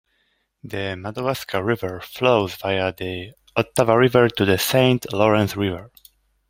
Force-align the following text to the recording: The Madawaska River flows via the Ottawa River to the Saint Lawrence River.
The 0.63 0.95
Madawaska 0.95 1.63
River 1.63 2.01
flows 2.03 2.55
via 2.55 2.91
the 2.91 3.35
Ottawa 3.55 3.93
River 3.93 4.29
to 4.29 4.45
the 4.45 4.57
Saint 4.57 5.13
Lawrence 5.13 5.55
River. 5.55 5.91